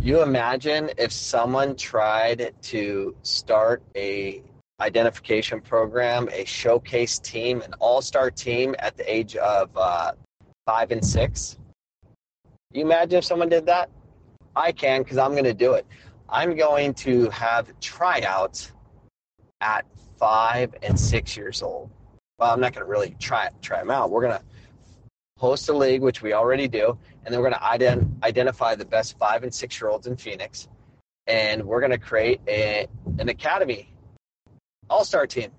[0.00, 4.42] You imagine if someone tried to start a
[4.80, 10.12] identification program, a showcase team, an all-star team at the age of uh,
[10.66, 11.56] five and six.
[12.72, 13.90] You imagine if someone did that?
[14.56, 15.86] I can because I'm going to do it.
[16.28, 18.72] I'm going to have tryouts
[19.60, 19.84] at
[20.18, 21.90] five and six years old.
[22.38, 24.10] Well, I'm not going to really try try them out.
[24.10, 24.44] We're going to
[25.38, 28.84] host a league, which we already do, and then we're going to ident- identify the
[28.84, 30.68] best five and six year olds in Phoenix,
[31.26, 32.86] and we're going to create a,
[33.18, 33.92] an academy
[34.92, 35.50] all star team,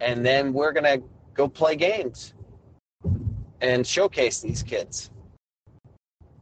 [0.00, 1.02] and then we're going to
[1.34, 2.34] go play games
[3.60, 5.10] and showcase these kids.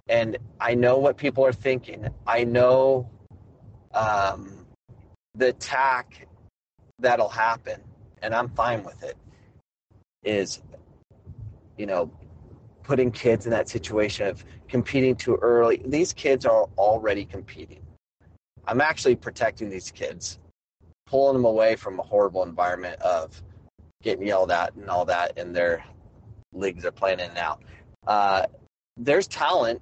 [0.09, 2.09] And I know what people are thinking.
[2.27, 3.09] I know
[3.95, 4.67] um,
[5.35, 6.27] the attack
[6.99, 7.81] that'll happen,
[8.23, 9.17] and I'm fine with it.
[10.23, 10.61] Is
[11.77, 12.11] you know
[12.83, 15.83] putting kids in that situation of competing too early.
[15.87, 17.83] These kids are already competing.
[18.67, 20.39] I'm actually protecting these kids,
[21.07, 23.41] pulling them away from a horrible environment of
[24.03, 25.85] getting yelled at and all that in their
[26.53, 27.59] leagues they're playing in now.
[28.07, 28.47] Uh,
[28.97, 29.81] there's talent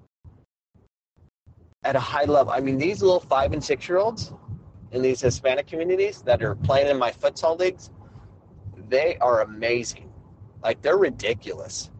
[1.84, 2.52] at a high level.
[2.52, 4.32] I mean, these little five and six year olds
[4.92, 7.90] in these Hispanic communities that are playing in my futsal leagues,
[8.88, 10.07] they are amazing.
[10.62, 11.90] Like they're ridiculous.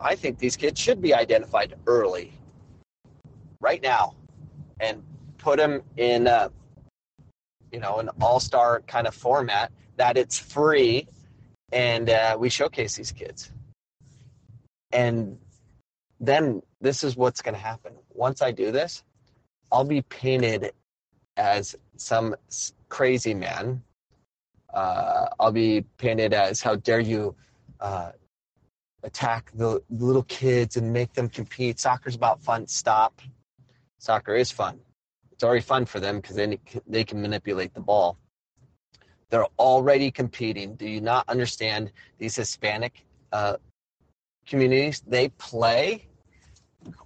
[0.00, 2.32] I think these kids should be identified early,
[3.60, 4.14] right now,
[4.80, 5.02] and
[5.38, 6.50] put them in a,
[7.72, 11.08] you know, an all-star kind of format that it's free,
[11.72, 13.52] and uh, we showcase these kids.
[14.92, 15.38] And
[16.20, 17.94] then this is what's going to happen.
[18.10, 19.02] Once I do this,
[19.72, 20.72] I'll be painted
[21.36, 22.34] as some
[22.88, 23.82] crazy man.
[24.76, 27.34] Uh, I'll be painted as how dare you
[27.80, 28.12] uh,
[29.02, 31.80] attack the little kids and make them compete.
[31.80, 32.66] Soccer's about fun.
[32.66, 33.22] Stop.
[33.98, 34.78] Soccer is fun.
[35.32, 38.18] It's already fun for them because then they can manipulate the ball.
[39.30, 40.74] They're already competing.
[40.74, 43.56] Do you not understand these Hispanic uh,
[44.46, 45.02] communities?
[45.06, 46.06] They play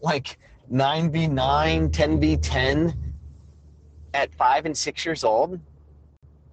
[0.02, 0.38] like
[0.72, 2.96] 9v9, 10v10
[4.12, 5.60] at five and six years old,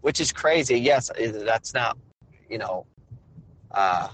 [0.08, 0.80] which is crazy.
[0.80, 1.98] Yes, that's not,
[2.50, 2.86] you know,
[3.72, 4.08] uh,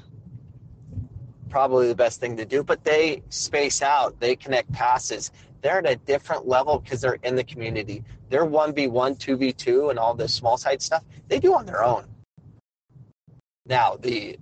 [1.51, 5.29] probably the best thing to do, but they space out, they connect passes.
[5.61, 8.03] They're at a different level because they're in the community.
[8.29, 8.89] They're 1v1,
[9.19, 12.05] 2v2, and all this small side stuff, they do on their own.
[13.67, 14.39] Now, the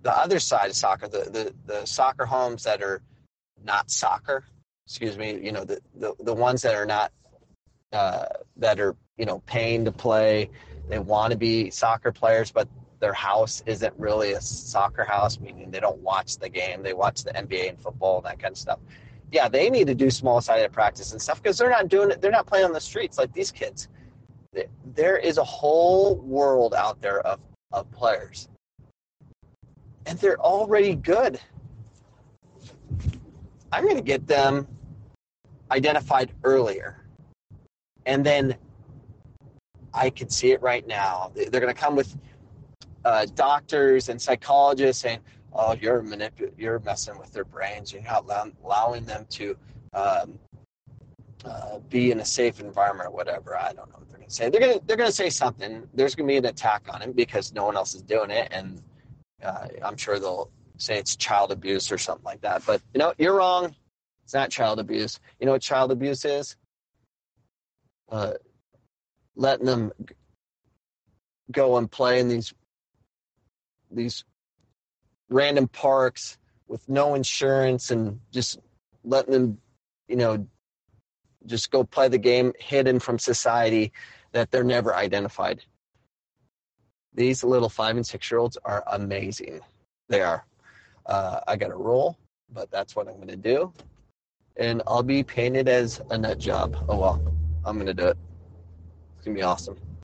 [0.00, 3.02] the other side of soccer, the, the, the soccer homes that are
[3.62, 4.44] not soccer,
[4.86, 7.12] excuse me, you know, the, the, the ones that are not,
[7.92, 8.24] uh,
[8.56, 10.48] that are, you know, paying to play,
[10.88, 12.66] they want to be soccer players, but
[13.00, 16.82] their house isn't really a soccer house, meaning they don't watch the game.
[16.82, 18.78] They watch the NBA and football, and that kind of stuff.
[19.30, 22.22] Yeah, they need to do small sided practice and stuff because they're not doing it.
[22.22, 23.88] They're not playing on the streets like these kids.
[24.94, 27.40] There is a whole world out there of,
[27.72, 28.48] of players,
[30.06, 31.38] and they're already good.
[33.70, 34.66] I'm going to get them
[35.70, 37.04] identified earlier.
[38.06, 38.56] And then
[39.92, 41.32] I can see it right now.
[41.34, 42.16] They're going to come with
[43.04, 45.20] uh, doctors and psychologists saying,
[45.52, 47.92] "Oh, you're manip- you're messing with their brains.
[47.92, 49.56] You're not allow- allowing them to
[49.94, 50.38] um,
[51.44, 54.34] uh, be in a safe environment or whatever." I don't know what they're going to
[54.34, 54.50] say.
[54.50, 55.88] They're going to they're going to say something.
[55.94, 58.48] There's going to be an attack on him because no one else is doing it,
[58.52, 58.82] and
[59.42, 62.64] uh, I'm sure they'll say it's child abuse or something like that.
[62.66, 63.74] But you know, you're wrong.
[64.24, 65.18] It's not child abuse.
[65.40, 66.56] You know what child abuse is?
[69.40, 69.90] Letting them
[71.50, 72.52] go and play in these
[73.90, 74.22] these
[75.30, 76.36] random parks
[76.68, 78.58] with no insurance and just
[79.02, 79.58] letting them,
[80.08, 80.46] you know,
[81.46, 83.92] just go play the game hidden from society
[84.32, 85.64] that they're never identified.
[87.14, 89.60] These little five and six year olds are amazing.
[90.10, 90.44] They are.
[91.06, 92.18] Uh, I got a role,
[92.52, 93.72] but that's what I'm going to do.
[94.56, 96.76] And I'll be painted as a nut job.
[96.90, 97.34] Oh well,
[97.64, 98.18] I'm going to do it.
[99.20, 99.76] It's to be awesome.